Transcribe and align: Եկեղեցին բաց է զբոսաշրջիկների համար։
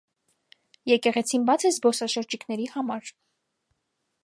Եկեղեցին 0.91 1.45
բաց 1.51 1.67
է 1.69 1.71
զբոսաշրջիկների 1.77 2.67
համար։ 2.77 3.13